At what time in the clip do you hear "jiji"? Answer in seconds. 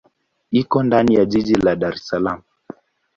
1.31-1.55